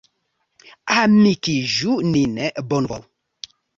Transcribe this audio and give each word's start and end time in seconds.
Amikiĝu 1.01 1.99
nin, 2.15 2.35
bonvolu! 2.73 3.07